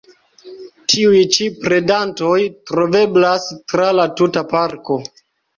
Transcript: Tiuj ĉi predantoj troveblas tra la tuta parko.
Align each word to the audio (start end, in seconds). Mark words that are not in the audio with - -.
Tiuj 0.93 1.19
ĉi 1.35 1.49
predantoj 1.65 2.33
troveblas 2.71 3.47
tra 3.75 3.91
la 3.99 4.07
tuta 4.23 4.47
parko. 4.57 4.99